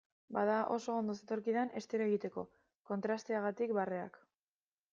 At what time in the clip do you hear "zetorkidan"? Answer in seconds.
1.17-1.69